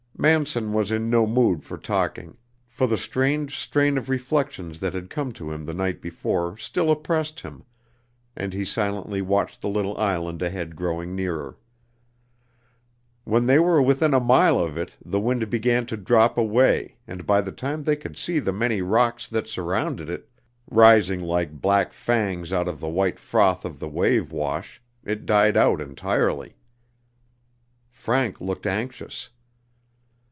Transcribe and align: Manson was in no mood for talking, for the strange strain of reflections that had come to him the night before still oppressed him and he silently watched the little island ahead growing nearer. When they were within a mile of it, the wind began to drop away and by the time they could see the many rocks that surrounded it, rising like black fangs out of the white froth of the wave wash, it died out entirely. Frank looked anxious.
Manson 0.17 0.71
was 0.71 0.91
in 0.91 1.09
no 1.09 1.25
mood 1.25 1.63
for 1.63 1.79
talking, 1.79 2.37
for 2.67 2.85
the 2.85 2.95
strange 2.95 3.57
strain 3.57 3.97
of 3.97 4.07
reflections 4.07 4.79
that 4.79 4.93
had 4.93 5.09
come 5.09 5.31
to 5.33 5.49
him 5.51 5.65
the 5.65 5.73
night 5.73 5.99
before 5.99 6.55
still 6.57 6.91
oppressed 6.91 7.39
him 7.39 7.63
and 8.35 8.53
he 8.53 8.63
silently 8.63 9.23
watched 9.23 9.61
the 9.63 9.67
little 9.67 9.97
island 9.97 10.43
ahead 10.43 10.75
growing 10.75 11.15
nearer. 11.15 11.57
When 13.23 13.47
they 13.47 13.57
were 13.57 13.81
within 13.81 14.13
a 14.13 14.19
mile 14.19 14.59
of 14.59 14.77
it, 14.77 14.95
the 15.03 15.19
wind 15.19 15.49
began 15.49 15.87
to 15.87 15.97
drop 15.97 16.37
away 16.37 16.97
and 17.07 17.25
by 17.25 17.41
the 17.41 17.51
time 17.51 17.81
they 17.81 17.95
could 17.95 18.15
see 18.15 18.37
the 18.37 18.53
many 18.53 18.79
rocks 18.83 19.27
that 19.27 19.47
surrounded 19.47 20.07
it, 20.07 20.29
rising 20.69 21.23
like 21.23 21.51
black 21.61 21.93
fangs 21.93 22.53
out 22.53 22.67
of 22.67 22.79
the 22.79 22.87
white 22.89 23.17
froth 23.17 23.65
of 23.65 23.79
the 23.79 23.89
wave 23.89 24.31
wash, 24.31 24.83
it 25.03 25.25
died 25.25 25.57
out 25.57 25.81
entirely. 25.81 26.53
Frank 27.89 28.39
looked 28.39 28.67
anxious. 28.67 29.29